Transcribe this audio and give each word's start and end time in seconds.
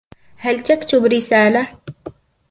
هل 0.37 0.63
تكتب 0.63 1.05
رسالةً؟ 1.05 1.67